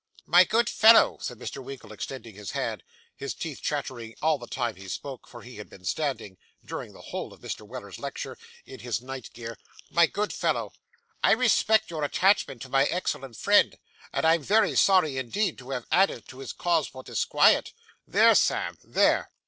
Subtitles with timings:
[0.25, 1.63] 'My good fellow,' said Mr.
[1.63, 2.81] Winkle, extending his hand
[3.15, 7.03] his teeth chattering all the time he spoke, for he had been standing, during the
[7.09, 7.61] whole of Mr.
[7.67, 8.35] Weller's lecture,
[8.65, 9.59] in his night gear
[9.91, 10.73] 'my good fellow,
[11.23, 13.77] I respect your attachment to my excellent friend,
[14.11, 17.71] and I am very sorry indeed to have added to his causes for disquiet.
[18.07, 19.29] There, Sam, there!